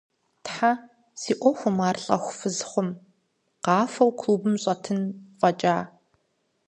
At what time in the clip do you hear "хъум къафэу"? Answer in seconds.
2.69-4.11